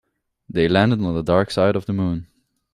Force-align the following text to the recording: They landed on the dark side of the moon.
They 0.49 0.67
landed 0.67 0.99
on 1.03 1.13
the 1.13 1.21
dark 1.21 1.51
side 1.51 1.75
of 1.75 1.85
the 1.85 1.93
moon. 1.93 2.25